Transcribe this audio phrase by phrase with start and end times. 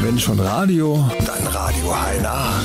[0.00, 2.62] Wenn schon Radio, dann Radio HNA.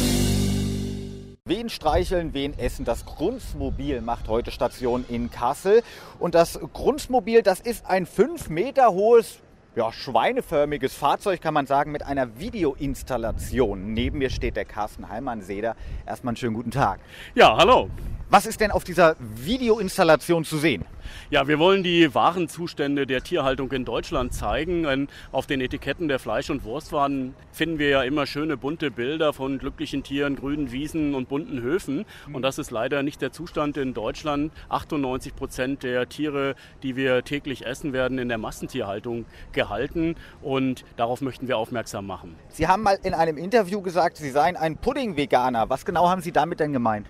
[1.46, 2.86] Wen streicheln, wen essen?
[2.86, 5.82] Das Grundsmobil macht heute Station in Kassel.
[6.20, 9.40] Und das Grundsmobil, das ist ein fünf Meter hohes,
[9.76, 13.94] ja, schweineförmiges Fahrzeug, kann man sagen, mit einer Videoinstallation.
[13.94, 15.76] Neben mir steht der Carsten Heimann-Seder.
[16.06, 17.00] Erstmal einen schönen guten Tag.
[17.34, 17.90] Ja, hallo.
[18.34, 20.86] Was ist denn auf dieser Videoinstallation zu sehen?
[21.30, 24.82] Ja, wir wollen die wahren Zustände der Tierhaltung in Deutschland zeigen.
[24.86, 29.34] Denn auf den Etiketten der Fleisch- und Wurstwaren finden wir ja immer schöne bunte Bilder
[29.34, 32.06] von glücklichen Tieren, grünen Wiesen und bunten Höfen.
[32.32, 34.52] Und das ist leider nicht der Zustand in Deutschland.
[34.70, 40.16] 98 Prozent der Tiere, die wir täglich essen, werden in der Massentierhaltung gehalten.
[40.42, 42.36] Und darauf möchten wir aufmerksam machen.
[42.50, 45.70] Sie haben mal in einem Interview gesagt, Sie seien ein Pudding-Veganer.
[45.70, 47.06] Was genau haben Sie damit denn gemeint?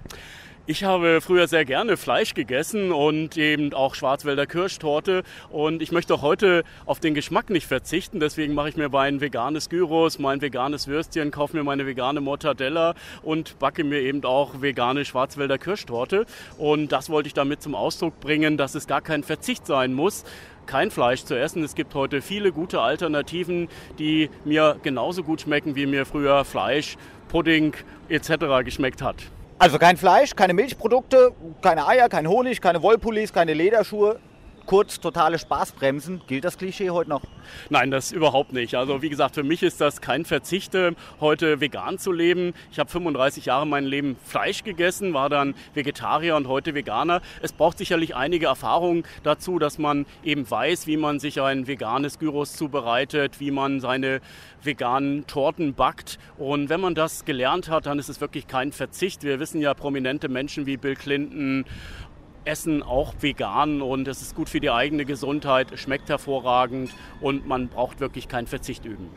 [0.65, 5.23] Ich habe früher sehr gerne Fleisch gegessen und eben auch Schwarzwälder Kirschtorte.
[5.49, 8.21] Und ich möchte heute auf den Geschmack nicht verzichten.
[8.21, 12.95] Deswegen mache ich mir mein veganes Gyros, mein veganes Würstchen, kaufe mir meine vegane Mortadella
[13.23, 16.25] und backe mir eben auch vegane Schwarzwälder Kirschtorte.
[16.57, 20.23] Und das wollte ich damit zum Ausdruck bringen, dass es gar kein Verzicht sein muss
[20.65, 21.61] kein Fleisch zu essen.
[21.61, 23.67] Es gibt heute viele gute Alternativen,
[23.99, 26.95] die mir genauso gut schmecken, wie mir früher Fleisch,
[27.27, 27.73] Pudding
[28.07, 28.63] etc.
[28.63, 29.17] geschmeckt hat.
[29.59, 34.19] Also kein Fleisch, keine Milchprodukte, keine Eier, kein Honig, keine Wollpullis, keine Lederschuhe.
[34.65, 36.21] Kurz, totale Spaßbremsen.
[36.25, 37.23] Gilt das Klischee heute noch?
[37.69, 38.75] Nein, das überhaupt nicht.
[38.75, 40.71] Also wie gesagt, für mich ist das kein Verzicht,
[41.19, 42.53] heute vegan zu leben.
[42.71, 47.21] Ich habe 35 Jahre mein Leben Fleisch gegessen, war dann Vegetarier und heute Veganer.
[47.41, 52.17] Es braucht sicherlich einige Erfahrungen dazu, dass man eben weiß, wie man sich ein veganes
[52.17, 54.21] Gyros zubereitet, wie man seine
[54.63, 56.19] veganen Torten backt.
[56.37, 59.23] Und wenn man das gelernt hat, dann ist es wirklich kein Verzicht.
[59.23, 61.65] Wir wissen ja, prominente Menschen wie Bill Clinton
[62.45, 66.91] essen auch vegan und es ist gut für die eigene Gesundheit, schmeckt hervorragend
[67.21, 69.09] und man braucht wirklich keinen Verzicht üben.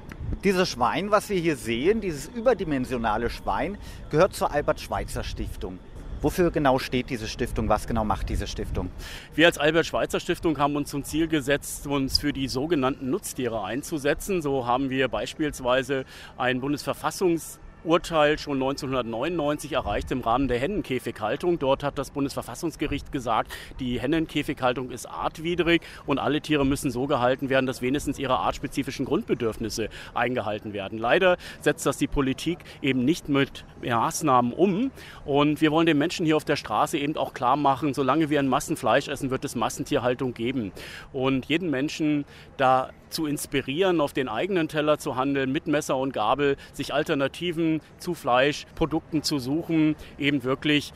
[0.44, 3.78] Dieses Schwein, was wir hier sehen, dieses überdimensionale Schwein,
[4.10, 5.78] gehört zur Albert-Schweitzer-Stiftung.
[6.22, 7.68] Wofür genau steht diese Stiftung?
[7.68, 8.90] Was genau macht diese Stiftung?
[9.34, 14.40] Wir als Albert-Schweitzer-Stiftung haben uns zum Ziel gesetzt, uns für die sogenannten Nutztiere einzusetzen.
[14.40, 16.04] So haben wir beispielsweise
[16.38, 21.58] ein Bundesverfassungs Urteil schon 1999 erreicht im Rahmen der Hennenkäfighaltung.
[21.58, 27.48] Dort hat das Bundesverfassungsgericht gesagt, die Hennenkäfighaltung ist artwidrig und alle Tiere müssen so gehalten
[27.48, 30.98] werden, dass wenigstens ihre artspezifischen Grundbedürfnisse eingehalten werden.
[30.98, 34.90] Leider setzt das die Politik eben nicht mit Maßnahmen um
[35.24, 38.40] und wir wollen den Menschen hier auf der Straße eben auch klar machen, solange wir
[38.40, 40.72] ein Massenfleisch essen, wird es Massentierhaltung geben.
[41.12, 42.24] Und jeden Menschen
[42.56, 47.80] da zu inspirieren, auf den eigenen Teller zu handeln, mit Messer und Gabel, sich Alternativen
[47.98, 50.92] zu Fleischprodukten zu suchen, eben wirklich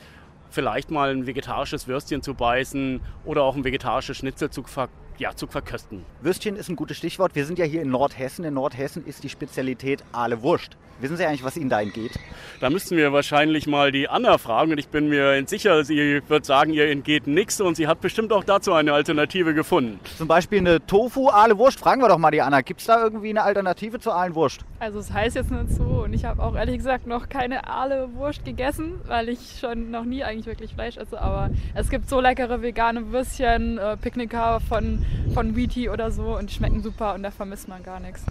[0.51, 5.35] vielleicht mal ein vegetarisches Würstchen zu beißen oder auch ein vegetarisches Schnitzel zu verkaufen ja,
[5.35, 6.03] zu verkösten.
[6.21, 7.35] Würstchen ist ein gutes Stichwort.
[7.35, 8.45] Wir sind ja hier in Nordhessen.
[8.45, 10.77] In Nordhessen ist die Spezialität Aale Wurst.
[10.99, 12.11] Wissen Sie eigentlich, was Ihnen da entgeht?
[12.59, 14.71] Da müssten wir wahrscheinlich mal die Anna fragen.
[14.71, 17.59] Und ich bin mir sicher, sie wird sagen, ihr entgeht nichts.
[17.59, 19.99] Und sie hat bestimmt auch dazu eine Alternative gefunden.
[20.17, 21.79] Zum Beispiel eine Tofu-Aale-Wurst.
[21.79, 22.61] Fragen wir doch mal die Anna.
[22.61, 24.61] Gibt es da irgendwie eine Alternative zur Aalen-Wurst?
[24.81, 25.83] Also es heißt jetzt nur so.
[26.05, 30.23] Und ich habe auch ehrlich gesagt noch keine Aale-Wurst gegessen, weil ich schon noch nie
[30.23, 31.21] eigentlich wirklich Fleisch esse.
[31.21, 35.05] Aber es gibt so leckere vegane Würstchen, äh, Picknicker von
[35.35, 38.25] von Wheaty oder so und die schmecken super und da vermisst man gar nichts.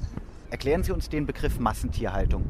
[0.50, 2.44] Erklären Sie uns den Begriff Massentierhaltung.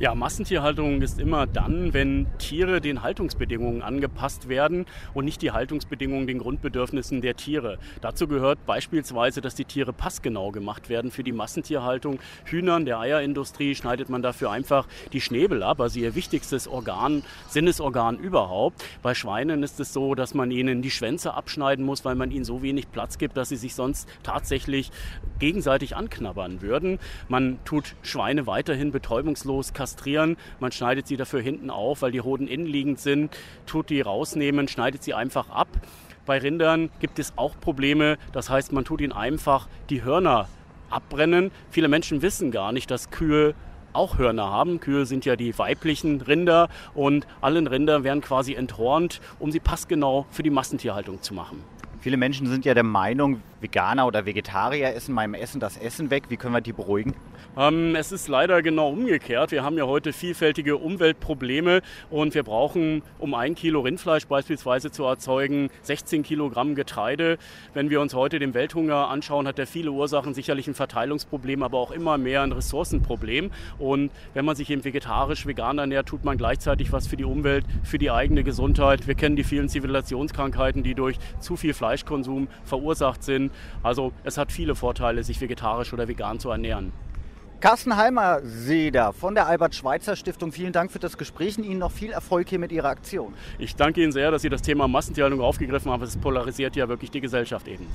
[0.00, 6.26] Ja, Massentierhaltung ist immer dann, wenn Tiere den Haltungsbedingungen angepasst werden und nicht die Haltungsbedingungen
[6.26, 7.78] den Grundbedürfnissen der Tiere.
[8.00, 12.20] Dazu gehört beispielsweise, dass die Tiere passgenau gemacht werden für die Massentierhaltung.
[12.46, 18.18] Hühnern der Eierindustrie schneidet man dafür einfach die Schnäbel ab, also ihr wichtigstes Organ, Sinnesorgan
[18.18, 18.82] überhaupt.
[19.02, 22.46] Bei Schweinen ist es so, dass man ihnen die Schwänze abschneiden muss, weil man ihnen
[22.46, 24.90] so wenig Platz gibt, dass sie sich sonst tatsächlich
[25.38, 26.98] gegenseitig anknabbern würden.
[27.28, 30.36] Man man tut Schweine weiterhin betäubungslos kastrieren.
[30.60, 33.36] Man schneidet sie dafür hinten auf, weil die Hoden innenliegend sind,
[33.66, 35.68] tut die rausnehmen, schneidet sie einfach ab.
[36.24, 38.16] Bei Rindern gibt es auch Probleme.
[38.32, 40.48] Das heißt, man tut ihnen einfach die Hörner
[40.88, 41.50] abbrennen.
[41.70, 43.54] Viele Menschen wissen gar nicht, dass Kühe
[43.92, 44.78] auch Hörner haben.
[44.78, 50.26] Kühe sind ja die weiblichen Rinder und alle Rinder werden quasi enthornt, um sie passgenau
[50.30, 51.62] für die Massentierhaltung zu machen.
[52.00, 56.24] Viele Menschen sind ja der Meinung, Veganer oder Vegetarier essen beim Essen das Essen weg.
[56.28, 57.14] Wie können wir die beruhigen?
[57.56, 59.52] Ähm, es ist leider genau umgekehrt.
[59.52, 65.04] Wir haben ja heute vielfältige Umweltprobleme und wir brauchen, um ein Kilo Rindfleisch beispielsweise zu
[65.04, 67.38] erzeugen, 16 Kilogramm Getreide.
[67.74, 71.78] Wenn wir uns heute den Welthunger anschauen, hat er viele Ursachen, sicherlich ein Verteilungsproblem, aber
[71.78, 73.50] auch immer mehr ein Ressourcenproblem.
[73.78, 77.64] Und wenn man sich eben vegetarisch, vegan ernährt, tut man gleichzeitig was für die Umwelt,
[77.82, 79.06] für die eigene Gesundheit.
[79.06, 83.51] Wir kennen die vielen Zivilisationskrankheiten, die durch zu viel Fleischkonsum verursacht sind.
[83.82, 86.92] Also es hat viele Vorteile, sich vegetarisch oder vegan zu ernähren.
[87.62, 92.10] Carsten Heimer, Seder von der Albert-Schweitzer-Stiftung, vielen Dank für das Gespräch und Ihnen noch viel
[92.10, 93.34] Erfolg hier mit Ihrer Aktion.
[93.56, 96.02] Ich danke Ihnen sehr, dass Sie das Thema Massentierhaltung aufgegriffen haben.
[96.02, 97.86] Es polarisiert ja wirklich die Gesellschaft eben.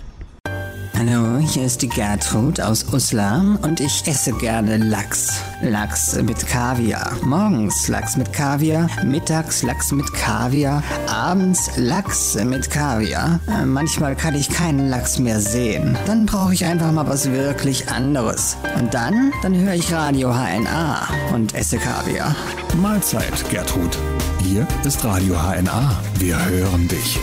[0.97, 5.43] Hallo, hier ist die Gertrud aus Uslar und ich esse gerne Lachs.
[5.61, 7.11] Lachs mit Kaviar.
[7.21, 13.39] Morgens Lachs mit Kaviar, mittags Lachs mit Kaviar, abends Lachs mit Kaviar.
[13.47, 15.95] Äh, manchmal kann ich keinen Lachs mehr sehen.
[16.07, 18.57] Dann brauche ich einfach mal was wirklich anderes.
[18.79, 22.35] Und dann, dann höre ich Radio HNA und esse Kaviar.
[22.81, 23.95] Mahlzeit, Gertrud.
[24.41, 26.01] Hier ist Radio HNA.
[26.17, 27.19] Wir hören dich.